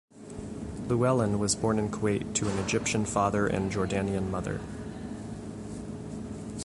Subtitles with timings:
[0.89, 4.59] Llewellyn was born in Kuwait to an Egyptian father and Jordanian mother.